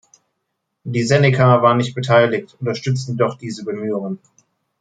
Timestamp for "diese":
3.37-3.63